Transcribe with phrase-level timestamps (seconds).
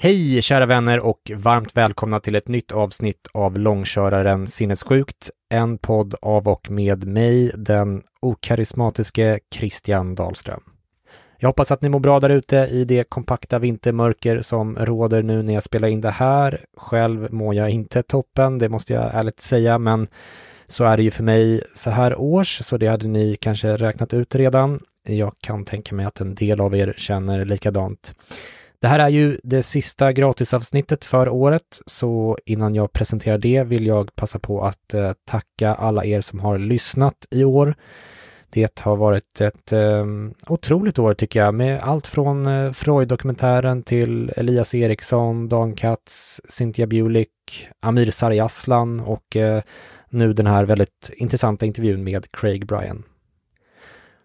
[0.00, 6.14] Hej kära vänner och varmt välkomna till ett nytt avsnitt av Långköraren Sinnessjukt, en podd
[6.22, 10.62] av och med mig, den okarismatiske Christian Dahlström.
[11.40, 15.42] Jag hoppas att ni mår bra där ute i det kompakta vintermörker som råder nu
[15.42, 16.64] när jag spelar in det här.
[16.76, 20.06] Själv mår jag inte toppen, det måste jag ärligt säga, men
[20.66, 24.14] så är det ju för mig så här års, så det hade ni kanske räknat
[24.14, 24.80] ut redan.
[25.02, 28.14] Jag kan tänka mig att en del av er känner likadant.
[28.80, 33.86] Det här är ju det sista gratisavsnittet för året, så innan jag presenterar det vill
[33.86, 37.74] jag passa på att eh, tacka alla er som har lyssnat i år.
[38.50, 40.06] Det har varit ett eh,
[40.46, 46.86] otroligt år tycker jag, med allt från eh, Freud-dokumentären till Elias Eriksson, Dan Katz, Cynthia
[46.86, 49.62] Bulik, Amir Sarjaslan och eh,
[50.10, 53.04] nu den här väldigt intressanta intervjun med Craig Bryan.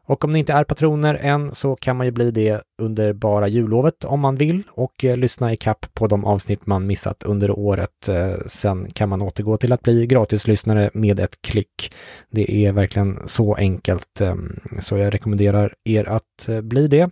[0.05, 3.47] Och om ni inte är patroner än så kan man ju bli det under bara
[3.47, 7.51] jullovet om man vill och eh, lyssna i kapp på de avsnitt man missat under
[7.59, 8.09] året.
[8.09, 11.93] Eh, sen kan man återgå till att bli gratislyssnare med ett klick.
[12.31, 14.35] Det är verkligen så enkelt, eh,
[14.79, 17.09] så jag rekommenderar er att eh, bli det.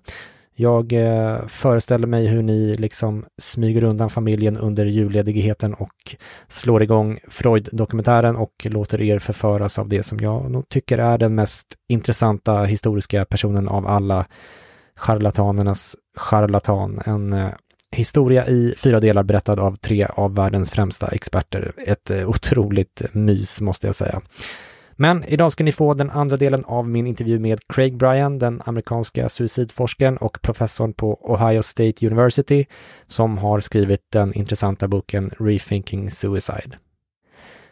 [0.62, 6.16] Jag eh, föreställer mig hur ni liksom smyger undan familjen under julledigheten och
[6.48, 11.36] slår igång Freud-dokumentären och låter er förföras av det som jag nog tycker är den
[11.36, 14.26] mest intressanta historiska personen av alla
[14.96, 17.00] charlatanernas charlatan.
[17.06, 17.50] En eh,
[17.92, 21.74] historia i fyra delar berättad av tre av världens främsta experter.
[21.78, 24.22] Ett eh, otroligt mys måste jag säga.
[25.02, 28.62] Men idag ska ni få den andra delen av min intervju med Craig Bryan, den
[28.66, 32.66] amerikanska suicidforskaren och professorn på Ohio State University,
[33.08, 36.78] som har skrivit den intressanta boken Rethinking Suicide.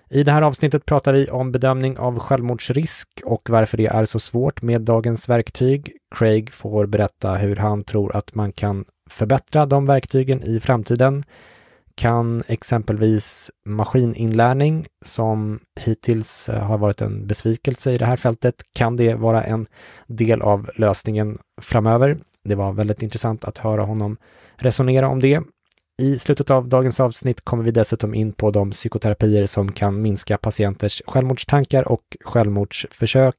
[0.10, 4.20] I det här avsnittet pratar vi om bedömning av självmordsrisk och varför det är så
[4.20, 5.92] svårt med dagens verktyg.
[6.16, 11.24] Craig får berätta hur han tror att man kan förbättra de verktygen i framtiden
[12.00, 18.96] kan exempelvis maskininlärning, som hittills eh, har varit en besvikelse i det här fältet, kan
[18.96, 19.66] det vara en
[20.08, 22.18] del av lösningen framöver?
[22.44, 24.18] Det var väldigt intressant att höra honom
[24.56, 25.42] resonera om det.
[26.02, 30.38] I slutet av dagens avsnitt kommer vi dessutom in på de psykoterapier som kan minska
[30.38, 33.36] patienters självmordstankar och självmordsförsök,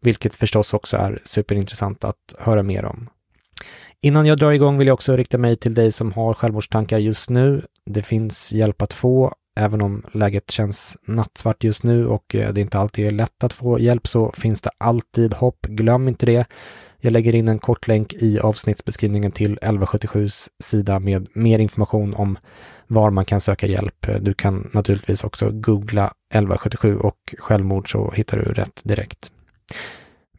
[0.00, 3.08] vilket förstås också är superintressant att höra mer om.
[4.04, 7.30] Innan jag drar igång vill jag också rikta mig till dig som har självmordstankar just
[7.30, 7.62] nu.
[7.90, 12.60] Det finns hjälp att få, även om läget känns nattsvart just nu och eh, det
[12.60, 15.66] inte alltid är lätt att få hjälp så finns det alltid hopp.
[15.66, 16.46] Glöm inte det.
[17.00, 22.38] Jag lägger in en kort länk i avsnittsbeskrivningen till 1177s sida med mer information om
[22.86, 24.06] var man kan söka hjälp.
[24.20, 29.30] Du kan naturligtvis också googla 1177 och självmord så hittar du rätt direkt.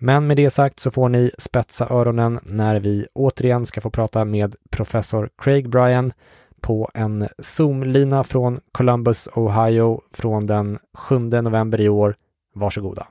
[0.05, 4.25] Men med det sagt så får ni spetsa öronen när vi återigen ska få prata
[4.25, 6.13] med professor Craig Bryan
[6.61, 12.15] på en Zoom-lina från Columbus, Ohio från den 7 november i år.
[12.55, 13.07] Varsågoda!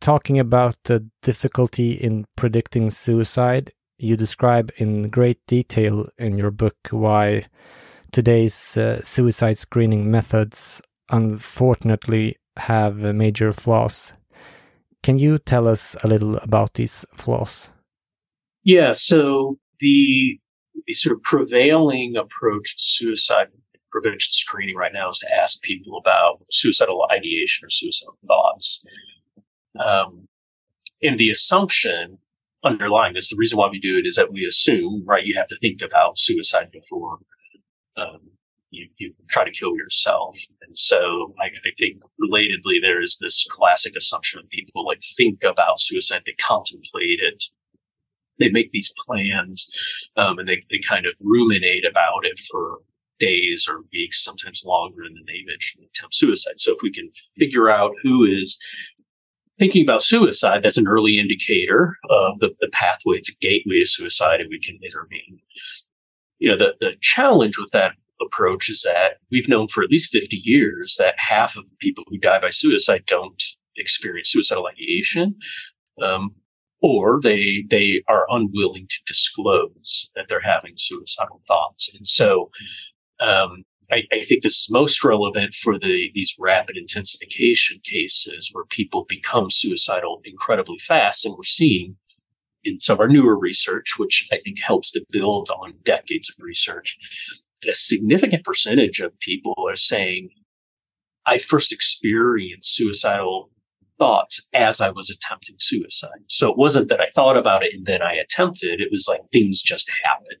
[0.00, 6.76] Talking about the difficulty in predicting suicide you describe in great detail in your book
[6.90, 7.44] why
[8.12, 14.12] today's uh, suicide screening methods unfortunately have major flaws.
[15.02, 17.70] Can you tell us a little about these flaws?
[18.62, 20.40] Yeah, so the,
[20.86, 23.48] the sort of prevailing approach to suicide
[23.90, 28.84] prevention screening right now is to ask people about suicidal ideation or suicidal thoughts.
[29.78, 30.26] Um,
[31.02, 32.18] and the assumption
[32.64, 33.28] underlying this.
[33.28, 35.82] The reason why we do it is that we assume, right, you have to think
[35.82, 37.18] about suicide before
[37.96, 38.20] um,
[38.70, 40.36] you, you try to kill yourself.
[40.66, 45.44] And so I, I, think relatedly, there is this classic assumption of people like think
[45.44, 47.44] about suicide, they contemplate it,
[48.38, 49.70] they make these plans,
[50.16, 52.78] um, and they, they kind of ruminate about it for
[53.20, 56.58] days or weeks, sometimes longer, and then they eventually attempt suicide.
[56.58, 58.58] So if we can figure out who is
[59.58, 63.86] thinking about suicide, that's an early indicator of the, the pathway, it's a gateway to
[63.86, 65.40] suicide, and we can intervene.
[66.38, 70.12] You know, the, the challenge with that approach is that we've known for at least
[70.12, 73.42] 50 years that half of people who die by suicide don't
[73.76, 75.36] experience suicidal ideation.
[76.02, 76.34] Um,
[76.84, 81.90] or they they are unwilling to disclose that they're having suicidal thoughts.
[81.94, 82.50] And so,
[83.20, 88.64] um, I, I, think this is most relevant for the these rapid intensification cases where
[88.64, 91.96] people become suicidal incredibly fast, and we're seeing
[92.62, 96.42] in some of our newer research, which I think helps to build on decades of
[96.42, 96.96] research,
[97.68, 100.30] a significant percentage of people are saying,
[101.26, 103.50] "I first experienced suicidal
[103.98, 106.24] thoughts as I was attempting suicide.
[106.28, 108.80] So it wasn't that I thought about it and then I attempted.
[108.80, 110.40] It was like things just happened.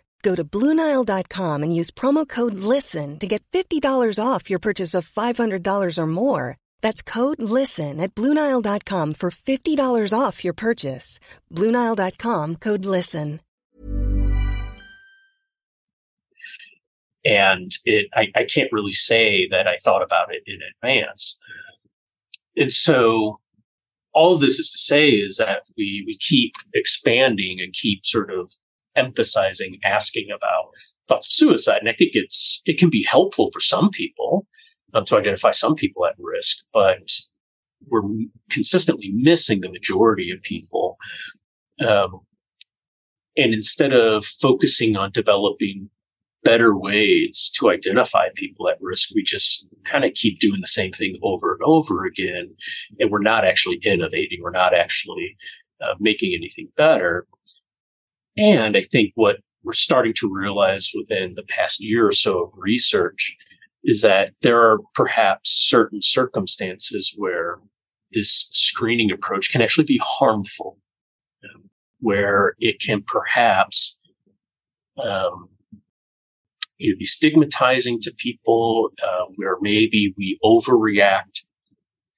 [0.21, 3.81] Go to Bluenile.com and use promo code LISTEN to get $50
[4.23, 6.57] off your purchase of $500 or more.
[6.81, 11.19] That's code LISTEN at Bluenile.com for $50 off your purchase.
[11.51, 13.39] Bluenile.com code LISTEN.
[17.23, 21.37] and it I, I can't really say that I thought about it in advance.
[22.55, 23.39] And so
[24.13, 28.51] all this is to say is that we we keep expanding and keep sort of
[28.95, 30.69] emphasizing asking about
[31.07, 31.79] thoughts of suicide.
[31.79, 34.47] And I think it's it can be helpful for some people
[34.93, 37.09] um, to identify some people at risk, but
[37.87, 38.03] we're
[38.49, 40.97] consistently missing the majority of people.
[41.85, 42.21] Um,
[43.37, 45.89] and instead of focusing on developing
[46.43, 49.09] better ways to identify people at risk.
[49.13, 52.55] We just kind of keep doing the same thing over and over again.
[52.99, 54.39] And we're not actually innovating.
[54.41, 55.37] We're not actually
[55.81, 57.27] uh, making anything better.
[58.37, 62.51] And I think what we're starting to realize within the past year or so of
[62.55, 63.35] research
[63.83, 67.59] is that there are perhaps certain circumstances where
[68.13, 70.77] this screening approach can actually be harmful,
[71.43, 71.69] um,
[71.99, 73.97] where it can perhaps
[75.03, 75.49] um,
[76.77, 81.43] you know, be stigmatizing to people, uh, where maybe we overreact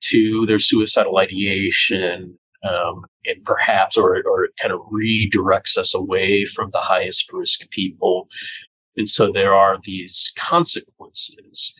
[0.01, 6.45] to their suicidal ideation, um, and perhaps, or, or it kind of redirects us away
[6.45, 8.27] from the highest risk people.
[8.95, 11.73] And so there are these consequences,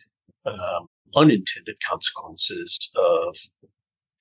[0.46, 3.36] um, unintended consequences of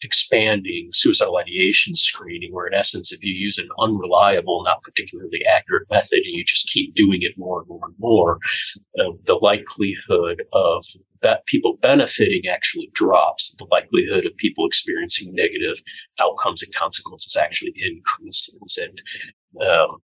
[0.03, 5.89] expanding suicidal ideation screening, where in essence, if you use an unreliable, not particularly accurate
[5.89, 8.39] method and you just keep doing it more and more and more,
[8.99, 10.83] uh, the likelihood of
[11.21, 13.55] that people benefiting actually drops.
[13.57, 15.81] The likelihood of people experiencing negative
[16.19, 18.79] outcomes and consequences actually increases.
[18.81, 19.01] And,
[19.65, 19.97] um,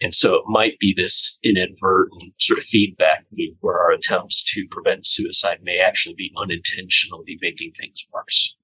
[0.00, 4.66] and so it might be this inadvertent sort of feedback loop where our attempts to
[4.70, 8.56] prevent suicide may actually be unintentionally making things worse.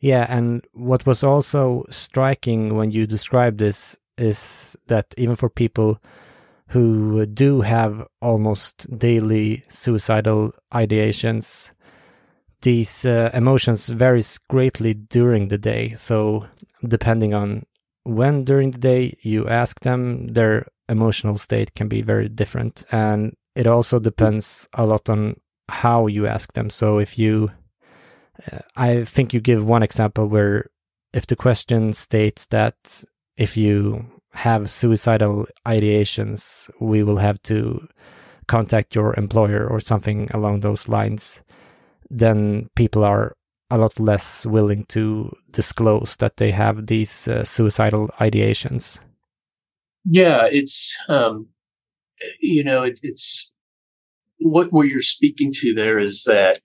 [0.00, 6.00] Yeah, and what was also striking when you described this is that even for people
[6.68, 11.72] who do have almost daily suicidal ideations,
[12.62, 15.90] these uh, emotions varies greatly during the day.
[15.90, 16.46] So
[16.86, 17.66] depending on
[18.04, 23.36] when during the day you ask them, their emotional state can be very different, and
[23.54, 25.36] it also depends a lot on
[25.68, 26.70] how you ask them.
[26.70, 27.48] So if you
[28.76, 30.70] I think you give one example where
[31.12, 33.04] if the question states that
[33.36, 37.88] if you have suicidal ideations, we will have to
[38.46, 41.42] contact your employer or something along those lines,
[42.10, 43.36] then people are
[43.70, 48.98] a lot less willing to disclose that they have these uh, suicidal ideations.
[50.04, 51.48] Yeah, it's um,
[52.40, 53.52] you know it, it's
[54.38, 56.62] what what you're speaking to there is that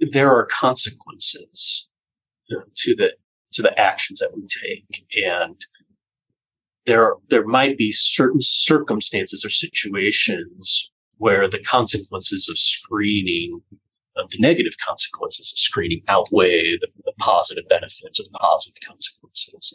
[0.00, 1.88] there are consequences
[2.76, 3.10] to the
[3.52, 5.56] to the actions that we take, and
[6.86, 13.62] there there might be certain circumstances or situations where the consequences of screening,
[14.16, 19.72] of the negative consequences of screening, outweigh the, the positive benefits or the positive consequences,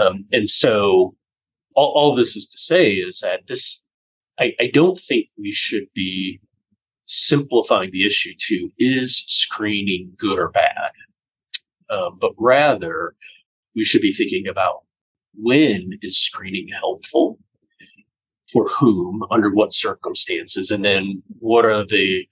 [0.00, 1.14] um, and so
[1.74, 3.82] all, all this is to say is that this,
[4.40, 6.40] I, I don't think we should be
[7.08, 10.92] simplifying the issue to is screening good or bad,
[11.90, 13.14] um, but rather
[13.74, 14.82] we should be thinking about
[15.34, 17.38] when is screening helpful?
[18.52, 19.22] For whom?
[19.30, 20.70] Under what circumstances?
[20.70, 22.26] And then what are the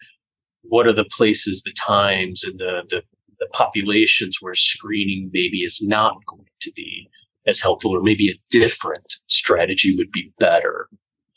[0.62, 3.02] what are the places the times and the the,
[3.38, 7.09] the populations where screening maybe is not going to be
[7.47, 10.88] as helpful or maybe a different strategy would be better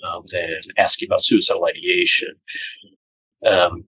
[0.07, 2.33] um, than asking about suicidal ideation
[3.45, 3.85] um,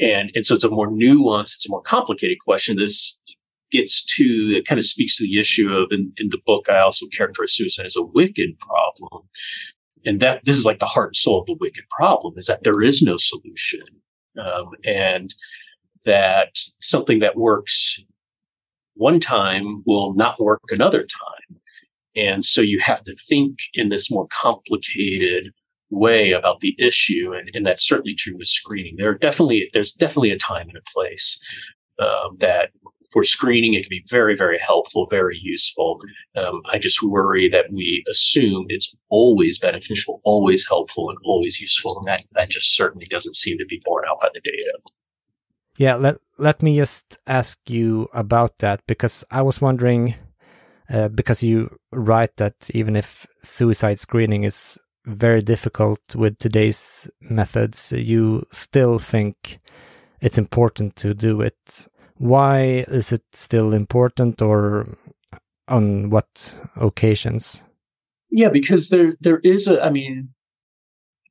[0.00, 2.76] and and so it's a more nuanced it's a more complicated question.
[2.76, 3.18] This
[3.70, 4.24] gets to
[4.56, 7.52] it kind of speaks to the issue of in, in the book i also characterize
[7.52, 9.22] suicide as a wicked problem.
[10.06, 12.62] And that this is like the heart and soul of the wicked problem is that
[12.62, 13.82] there is no solution.
[14.38, 15.34] Um, and
[16.04, 18.02] that something that works
[18.94, 21.60] one time will not work another time.
[22.16, 25.52] And so you have to think in this more complicated
[25.94, 29.92] way about the issue and, and that's certainly true with screening there are definitely there's
[29.92, 31.40] definitely a time and a place
[32.00, 32.70] um, that
[33.14, 36.00] for screening, it can be very, very helpful, very useful.
[36.34, 41.96] Um, I just worry that we assume it's always beneficial, always helpful, and always useful.
[41.98, 44.72] And that, that just certainly doesn't seem to be borne out by the data.
[45.78, 50.16] Yeah, let, let me just ask you about that because I was wondering,
[50.90, 57.92] uh, because you write that even if suicide screening is very difficult with today's methods,
[57.92, 59.60] you still think
[60.20, 64.96] it's important to do it why is it still important or
[65.68, 67.62] on what occasions?
[68.30, 70.30] Yeah, because there there is a I mean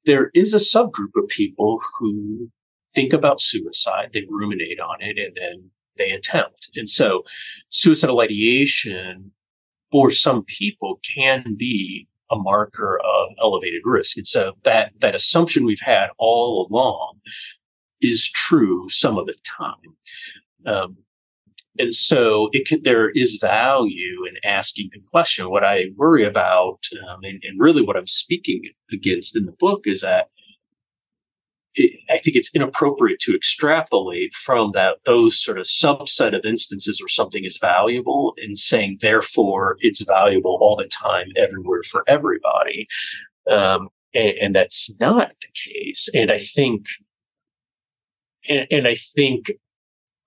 [0.06, 2.50] there is a subgroup of people who
[2.94, 6.70] think about suicide, they ruminate on it, and then they attempt.
[6.76, 7.24] And so
[7.70, 9.32] suicidal ideation
[9.92, 14.18] for some people can be a marker of elevated risk.
[14.18, 17.20] And so that that assumption we've had all along
[18.02, 19.96] is true some of the time.
[20.66, 20.98] Um,
[21.80, 25.50] and so it can, there is value in asking the question.
[25.50, 28.62] What I worry about, um, and, and, really what I'm speaking
[28.92, 30.28] against in the book is that
[31.78, 37.08] I think it's inappropriate to extrapolate from that those sort of subset of instances where
[37.08, 42.88] something is valuable and saying therefore it's valuable all the time, everywhere for everybody.
[43.50, 46.08] Um, and, and, that's not the case.
[46.14, 46.86] And I think,
[48.48, 49.52] and, and I think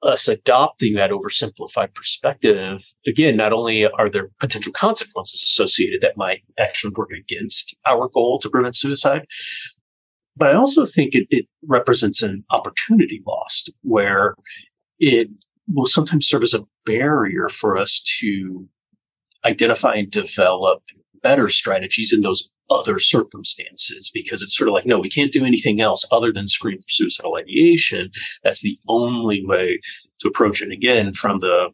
[0.02, 6.42] us adopting that oversimplified perspective, again, not only are there potential consequences associated that might
[6.58, 9.26] actually work against our goal to prevent suicide,
[10.36, 14.34] but I also think it, it represents an opportunity lost where
[14.98, 15.28] it
[15.68, 18.68] will sometimes serve as a barrier for us to
[19.44, 20.82] identify and develop
[21.22, 25.44] better strategies in those other circumstances because it's sort of like, no, we can't do
[25.44, 28.10] anything else other than screen for suicidal ideation.
[28.42, 29.80] That's the only way
[30.20, 30.72] to approach it.
[30.72, 31.68] Again, from the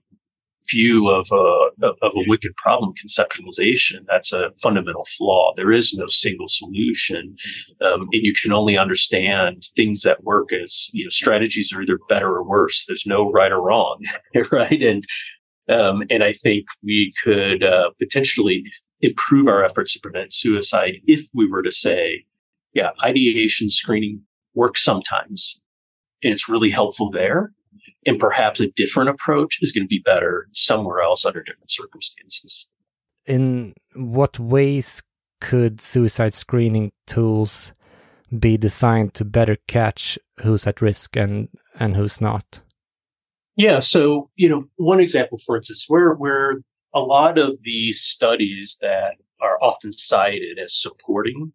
[0.71, 5.53] view of a, of a wicked problem conceptualization, that's a fundamental flaw.
[5.57, 7.37] There is no single solution.
[7.81, 11.99] Um, and you can only understand things that work as, you know, strategies are either
[12.09, 12.85] better or worse.
[12.87, 14.01] There's no right or wrong,
[14.53, 14.83] right?
[14.83, 15.05] And,
[15.69, 18.65] um, and I think we could uh, potentially
[19.01, 22.25] improve our efforts to prevent suicide if we were to say,
[22.73, 24.23] yeah, ideation screening
[24.55, 25.63] works sometimes
[26.23, 27.53] and it's really helpful there.
[28.05, 32.67] And perhaps a different approach is going to be better somewhere else under different circumstances.
[33.27, 35.03] In what ways
[35.41, 37.73] could suicide screening tools
[38.39, 42.63] be designed to better catch who's at risk and, and who's not?
[43.57, 43.79] Yeah.
[43.81, 46.57] So, you know, one example, for instance, where, where
[46.95, 51.53] a lot of the studies that are often cited as supporting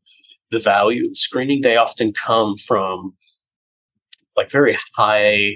[0.51, 3.15] the value of screening, they often come from
[4.35, 5.55] like very high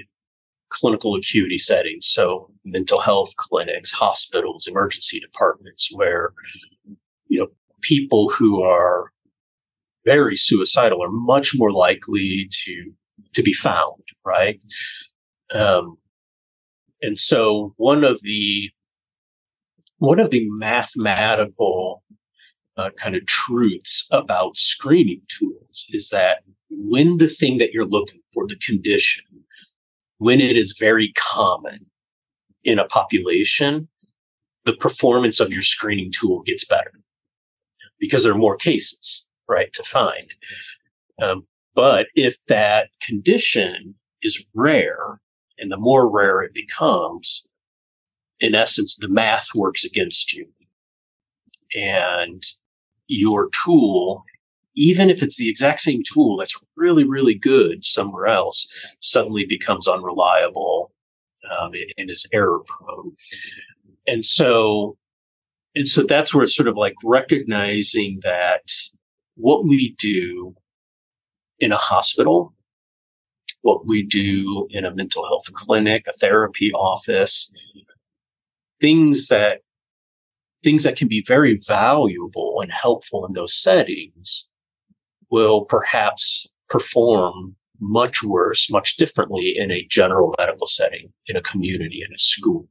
[0.72, 2.06] clinical acuity settings.
[2.06, 6.32] So mental health clinics, hospitals, emergency departments, where,
[7.28, 7.48] you know,
[7.80, 9.10] people who are
[10.04, 12.92] very suicidal are much more likely to,
[13.34, 14.60] to be found, right?
[15.54, 15.98] Um,
[17.02, 18.70] and so one of the
[19.98, 22.02] one of the mathematical
[22.76, 26.38] uh, kind of truths about screening tools is that
[26.70, 29.24] when the thing that you're looking for, the condition,
[30.22, 31.84] when it is very common
[32.62, 33.88] in a population,
[34.64, 36.92] the performance of your screening tool gets better
[37.98, 40.32] because there are more cases, right, to find.
[41.20, 45.20] Um, but if that condition is rare,
[45.58, 47.44] and the more rare it becomes,
[48.38, 50.46] in essence, the math works against you.
[51.74, 52.44] And
[53.08, 54.24] your tool,
[54.74, 59.86] even if it's the exact same tool that's really, really good somewhere else, suddenly becomes
[59.86, 60.92] unreliable
[61.50, 63.12] um, and is error prone.
[64.06, 64.96] And so,
[65.74, 68.70] and so that's where it's sort of like recognizing that
[69.36, 70.54] what we do
[71.58, 72.54] in a hospital,
[73.62, 77.50] what we do in a mental health clinic, a therapy office,
[78.80, 79.58] things that
[80.64, 84.48] things that can be very valuable and helpful in those settings
[85.32, 92.04] will perhaps perform much worse, much differently in a general medical setting, in a community,
[92.06, 92.68] in a school,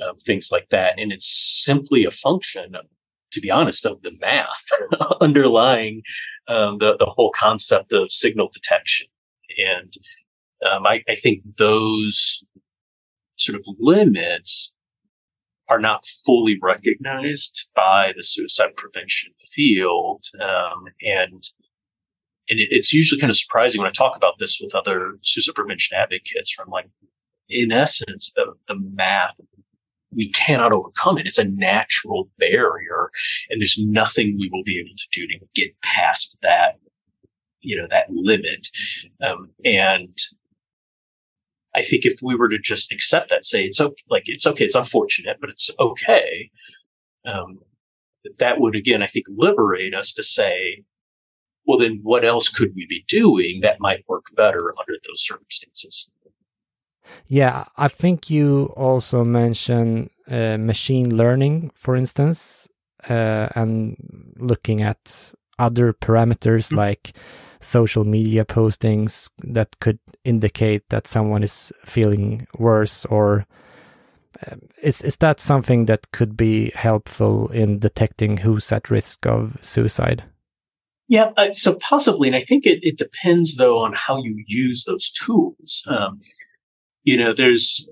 [0.00, 0.98] uh, things like that.
[0.98, 2.74] And it's simply a function,
[3.32, 4.64] to be honest, of the math
[5.20, 6.02] underlying
[6.48, 9.06] um, the, the whole concept of signal detection.
[9.58, 9.92] And
[10.68, 12.42] um, I, I think those
[13.36, 14.74] sort of limits
[15.70, 20.24] are not fully recognized by the suicide prevention field.
[20.40, 21.42] Um, and
[22.50, 25.54] and it, it's usually kind of surprising when I talk about this with other suicide
[25.54, 26.88] prevention advocates from like,
[27.48, 29.36] in essence, the, the math,
[30.12, 31.26] we cannot overcome it.
[31.26, 33.10] It's a natural barrier
[33.48, 36.80] and there's nothing we will be able to do to get past that,
[37.60, 38.68] you know, that limit.
[39.24, 40.18] Um, and
[41.74, 44.64] I think if we were to just accept that, say it's okay, like it's okay,
[44.64, 46.50] it's unfortunate, but it's okay.
[47.24, 47.60] Um,
[48.38, 50.84] that would again, I think, liberate us to say,
[51.66, 56.10] well, then what else could we be doing that might work better under those circumstances?
[57.26, 62.68] Yeah, I think you also mentioned uh, machine learning, for instance,
[63.08, 63.96] uh, and
[64.38, 66.88] looking at other parameters mm -hmm.
[66.88, 67.12] like
[67.60, 73.46] social media postings that could indicate that someone is feeling worse or
[74.46, 79.58] uh, is is that something that could be helpful in detecting who's at risk of
[79.60, 80.24] suicide?
[81.08, 84.84] Yeah, uh, so possibly, and I think it, it depends though on how you use
[84.84, 85.82] those tools.
[85.88, 86.20] Um,
[87.02, 87.86] you know, there's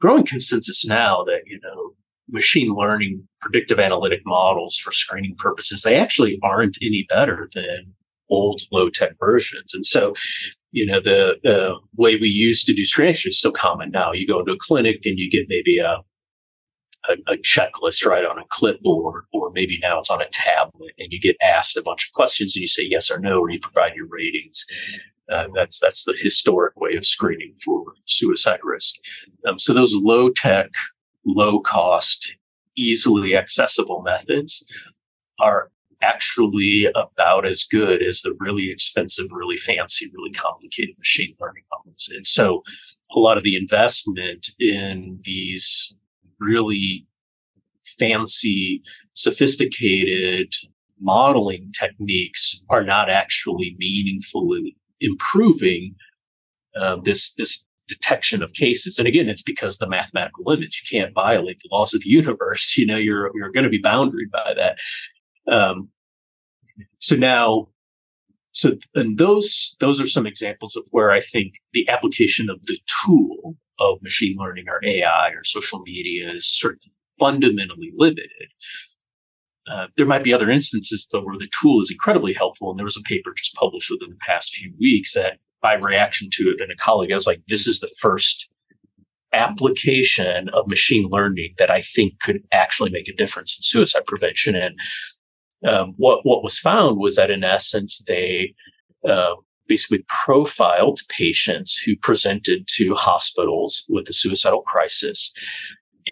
[0.00, 1.94] growing consensus now that you know
[2.28, 7.92] machine learning predictive analytic models for screening purposes they actually aren't any better than
[8.34, 9.74] old low tech versions.
[9.74, 10.14] And so,
[10.72, 14.12] you know, the, the way we used to do screening is still common now.
[14.12, 15.98] You go into a clinic and you get maybe a,
[17.08, 21.12] a, a, checklist right on a clipboard, or maybe now it's on a tablet, and
[21.12, 23.60] you get asked a bunch of questions, and you say yes or no, or you
[23.60, 24.64] provide your ratings.
[25.30, 28.94] Uh, that's that's the historic way of screening for suicide risk.
[29.46, 30.70] Um, so those low tech,
[31.24, 32.36] low cost,
[32.76, 34.64] easily accessible methods
[35.40, 35.70] are
[36.04, 42.08] actually about as good as the really expensive, really fancy, really complicated machine learning models.
[42.14, 42.62] And so
[43.14, 45.94] a lot of the investment in these
[46.40, 47.06] really
[47.98, 48.82] fancy,
[49.14, 50.52] sophisticated
[51.00, 55.94] modeling techniques are not actually meaningfully improving
[56.80, 58.98] uh, this this detection of cases.
[58.98, 60.80] And again, it's because the mathematical limits.
[60.80, 62.74] You can't violate the laws of the universe.
[62.84, 64.78] You know, you're you're going to be boundaried by that.
[65.52, 65.90] Um,
[66.98, 67.68] so now,
[68.52, 72.78] so and those those are some examples of where I think the application of the
[73.04, 76.82] tool of machine learning or AI or social media is sort of
[77.18, 78.48] fundamentally limited.
[79.70, 82.70] Uh, there might be other instances though where the tool is incredibly helpful.
[82.70, 86.28] And there was a paper just published within the past few weeks that by reaction
[86.32, 88.50] to it and a colleague, I was like, this is the first
[89.32, 94.54] application of machine learning that I think could actually make a difference in suicide prevention.
[94.54, 94.78] And
[95.66, 98.54] um, what what was found was that in essence they
[99.08, 99.34] uh,
[99.66, 105.32] basically profiled patients who presented to hospitals with a suicidal crisis,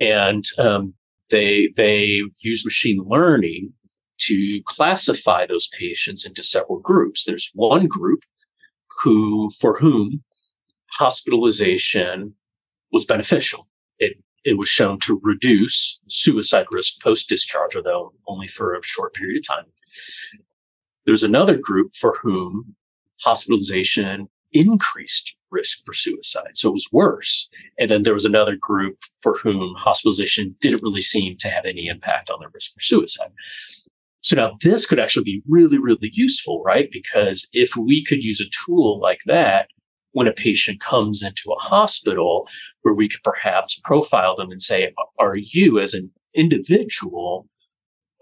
[0.00, 0.94] and um,
[1.30, 3.72] they they used machine learning
[4.18, 7.24] to classify those patients into several groups.
[7.24, 8.20] There's one group
[9.02, 10.22] who for whom
[10.90, 12.34] hospitalization
[12.92, 13.66] was beneficial.
[13.98, 19.14] It it was shown to reduce suicide risk post discharge, although only for a short
[19.14, 19.64] period of time.
[21.06, 22.74] There's another group for whom
[23.20, 26.52] hospitalization increased risk for suicide.
[26.54, 27.48] So it was worse.
[27.78, 31.86] And then there was another group for whom hospitalization didn't really seem to have any
[31.86, 33.30] impact on their risk for suicide.
[34.22, 36.88] So now this could actually be really, really useful, right?
[36.92, 39.68] Because if we could use a tool like that
[40.12, 42.46] when a patient comes into a hospital
[42.82, 47.48] where we could perhaps profile them and say, are you as an individual,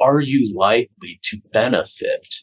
[0.01, 2.37] are you likely to benefit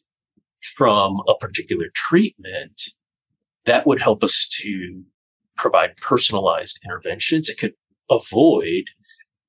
[0.76, 2.92] from a particular treatment?
[3.66, 5.04] That would help us to
[5.58, 7.50] provide personalized interventions.
[7.50, 7.74] It could
[8.10, 8.86] avoid,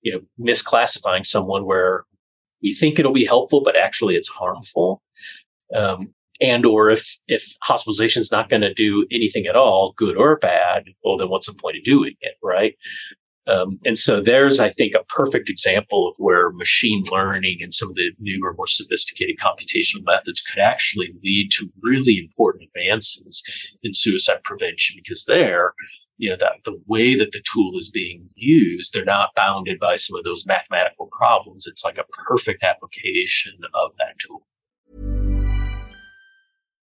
[0.02, 0.20] you know,
[0.52, 2.04] misclassifying someone where
[2.62, 5.02] we think it'll be helpful, but actually it's harmful.
[5.74, 10.16] Um, and or if if hospitalization is not going to do anything at all, good
[10.16, 12.74] or bad, well, then what's the point of doing it, right?
[13.48, 17.88] Um, and so there's, I think, a perfect example of where machine learning and some
[17.88, 23.42] of the newer, more sophisticated computational methods could actually lead to really important advances
[23.83, 25.72] in suicide prevention because there,
[26.18, 29.96] you know, that the way that the tool is being used, they're not bounded by
[29.96, 31.66] some of those mathematical problems.
[31.66, 34.46] It's like a perfect application of that tool.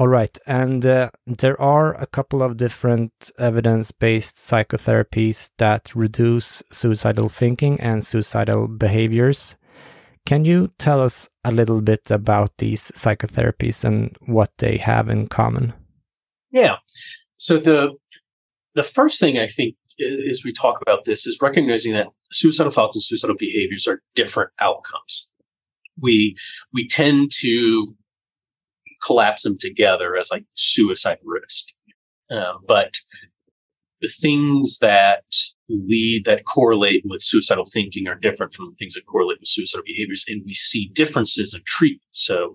[0.00, 6.62] All right, and uh, there are a couple of different evidence based psychotherapies that reduce
[6.72, 9.56] suicidal thinking and suicidal behaviors.
[10.24, 15.26] Can you tell us a little bit about these psychotherapies and what they have in
[15.26, 15.74] common?
[16.50, 16.76] Yeah.
[17.36, 17.90] So the
[18.74, 19.76] the first thing I think
[20.30, 24.50] as we talk about this is recognizing that suicidal thoughts and suicidal behaviors are different
[24.60, 25.28] outcomes.
[26.00, 26.38] We
[26.72, 27.94] we tend to
[29.02, 31.66] collapse them together as like suicide risk.
[32.30, 32.94] Uh, but
[34.00, 35.24] the things that
[35.68, 39.84] lead that correlate with suicidal thinking are different from the things that correlate with suicidal
[39.84, 42.02] behaviors, and we see differences in treatment.
[42.12, 42.54] So,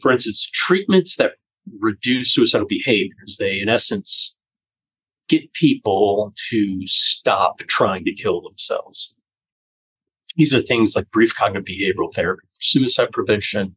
[0.00, 1.32] for instance, treatments that
[1.78, 4.34] reduce suicidal behaviors, they in essence
[5.28, 9.14] get people to stop trying to kill themselves.
[10.36, 13.76] These are things like brief cognitive behavioral therapy suicide prevention,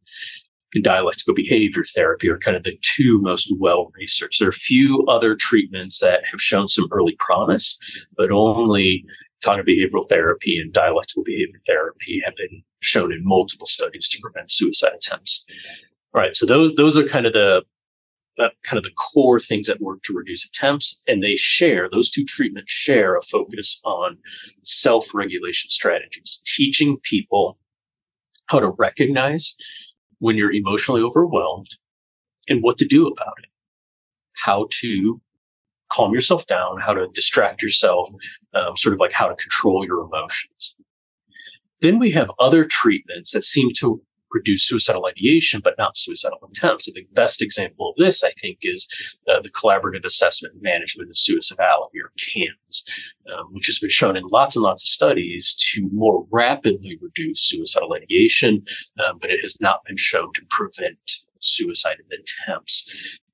[0.74, 4.40] and dialectical behavior therapy are kind of the two most well researched.
[4.40, 7.78] There are a few other treatments that have shown some early promise,
[8.16, 9.04] but only
[9.42, 14.50] cognitive behavioral therapy and dialectical behavior therapy have been shown in multiple studies to prevent
[14.50, 15.44] suicide attempts.
[16.14, 17.62] All right, so those those are kind of the
[18.38, 22.08] uh, kind of the core things that work to reduce attempts, and they share those
[22.08, 24.16] two treatments share a focus on
[24.62, 27.58] self-regulation strategies, teaching people
[28.46, 29.54] how to recognize
[30.22, 31.66] when you're emotionally overwhelmed
[32.48, 33.50] and what to do about it,
[34.34, 35.20] how to
[35.90, 38.08] calm yourself down, how to distract yourself,
[38.54, 40.76] um, sort of like how to control your emotions.
[41.80, 44.00] Then we have other treatments that seem to
[44.32, 46.86] reduce suicidal ideation, but not suicidal attempts.
[46.86, 48.86] So the best example of this, I think, is
[49.28, 52.84] uh, the collaborative assessment and management of suicidality, or CAMS,
[53.32, 57.40] um, which has been shown in lots and lots of studies to more rapidly reduce
[57.48, 58.64] suicidal ideation,
[59.04, 60.98] um, but it has not been shown to prevent
[61.40, 62.88] suicide attempts.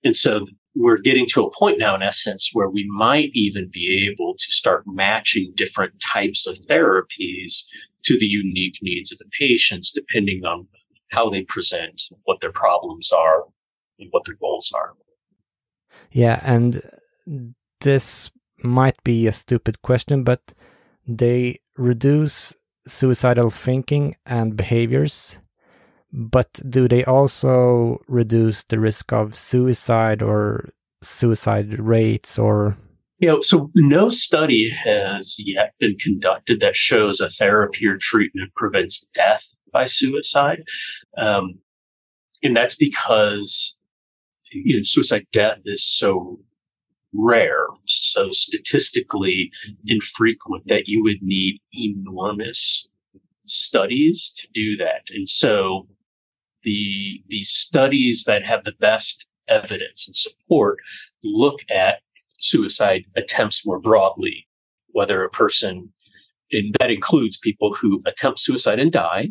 [0.05, 4.09] And so we're getting to a point now, in essence, where we might even be
[4.11, 7.65] able to start matching different types of therapies
[8.05, 10.69] to the unique needs of the patients, depending on
[11.11, 13.45] how they present, what their problems are,
[13.99, 14.95] and what their goals are.
[16.11, 16.83] Yeah, and
[17.81, 18.31] this
[18.63, 20.55] might be a stupid question, but
[21.07, 22.55] they reduce
[22.87, 25.39] suicidal thinking and behaviors.
[26.13, 30.71] But do they also reduce the risk of suicide or
[31.03, 32.77] suicide rates or
[33.19, 38.55] You know, so no study has yet been conducted that shows a therapy or treatment
[38.55, 40.65] prevents death by suicide.
[41.17, 41.59] Um,
[42.43, 43.77] and that's because
[44.53, 46.41] you know, suicide death is so
[47.13, 49.51] rare, so statistically
[49.87, 52.87] infrequent that you would need enormous
[53.47, 55.09] studies to do that.
[55.11, 55.89] And so
[56.63, 60.79] the, the studies that have the best evidence and support
[61.25, 62.01] look at
[62.41, 64.47] suicide attempts more broadly,
[64.89, 65.93] whether a person,
[66.53, 69.31] and that includes people who attempt suicide and die,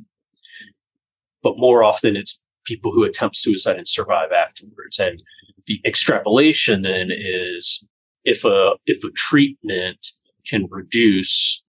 [1.47, 4.99] but more often it's people who attempt suicide and survive afterwards.
[4.99, 5.21] And
[5.65, 7.87] the extrapolation then is
[8.25, 10.07] if a if a treatment
[10.45, 11.63] can reduce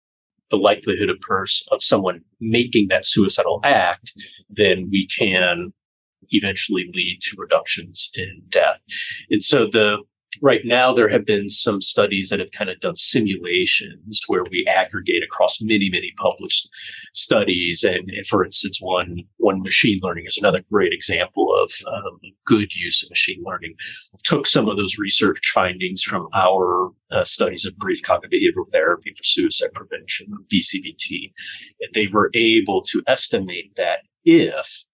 [0.51, 4.15] the likelihood of pers- of someone making that suicidal act,
[4.51, 5.73] then we can
[6.31, 8.81] eventually lead to reductions in death.
[9.31, 9.99] And so the
[10.43, 14.67] right now there have been some studies that have kind of done simulations where we
[14.67, 16.69] aggregate across many many published
[17.15, 17.83] studies.
[17.83, 22.75] And, and for instance one one machine learning is another great example of um, good
[22.75, 23.75] use of machine learning.
[24.25, 29.15] Took some of those research findings from our uh, studies of brief cognitive behavioral therapy
[29.17, 31.33] for suicide prevention bcbt
[31.81, 34.85] and they were able to estimate that if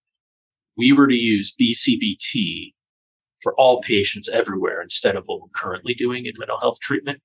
[0.77, 2.73] we were to use bcbt
[3.45, 7.21] for all patients everywhere instead of what we're currently doing in mental health treatment.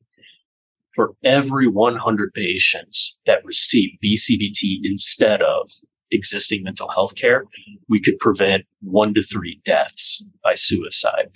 [0.94, 5.70] For every 100 patients that receive BCBT instead of
[6.10, 7.44] existing mental health care,
[7.88, 11.30] we could prevent one to three deaths by suicide.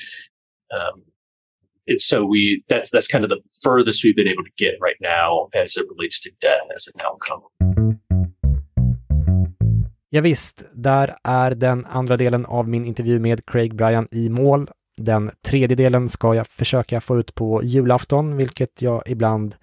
[0.70, 1.02] Um,
[1.86, 4.96] and so we that's that's kind of the furthest we've been able to get right
[5.00, 7.73] now as it relates to death as an outcome.
[10.14, 14.70] Ja, visst, där är den andra delen av min intervju med Craig Bryan i mål.
[14.96, 19.54] Den tredje delen ska jag försöka få ut på julafton, vilket jag ibland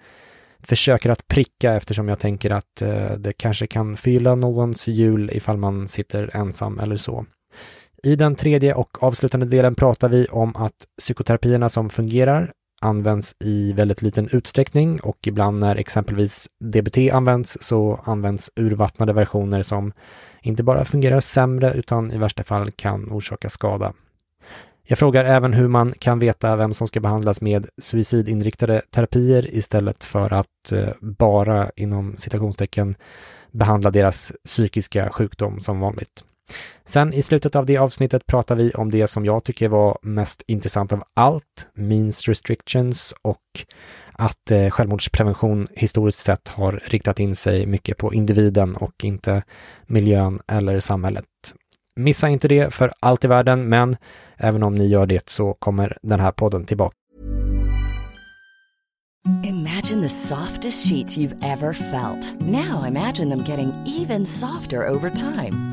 [0.60, 5.56] försöker att pricka eftersom jag tänker att eh, det kanske kan fylla någons jul ifall
[5.56, 7.26] man sitter ensam eller så.
[8.02, 13.72] I den tredje och avslutande delen pratar vi om att psykoterapierna som fungerar används i
[13.72, 19.92] väldigt liten utsträckning och ibland när exempelvis DBT används så används urvattnade versioner som
[20.42, 23.92] inte bara fungerar sämre utan i värsta fall kan orsaka skada.
[24.84, 30.04] Jag frågar även hur man kan veta vem som ska behandlas med suicidinriktade terapier istället
[30.04, 32.94] för att eh, bara inom citationstecken
[33.50, 36.24] behandla deras psykiska sjukdom som vanligt.
[36.84, 40.42] Sen i slutet av det avsnittet pratar vi om det som jag tycker var mest
[40.46, 43.38] intressant av allt, means restrictions och
[44.12, 49.42] att eh, självmordsprevention historiskt sett har riktat in sig mycket på individen och inte
[49.86, 51.24] miljön eller samhället.
[51.96, 53.96] Missa inte det för allt i världen, men
[54.36, 56.96] även om ni gör det så kommer den här podden tillbaka.
[59.44, 62.40] Imagine the softest sheets you've ever felt.
[62.40, 65.71] Now imagine them getting even softer over time.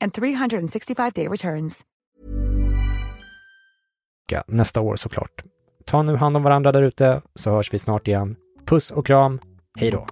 [0.00, 1.82] and 365-day returns.
[4.46, 5.42] nästa år såklart.
[5.84, 8.36] Ta nu hand om varandra där ute så hörs vi snart igen.
[8.66, 9.40] Puss och kram.
[9.78, 10.06] Hej då!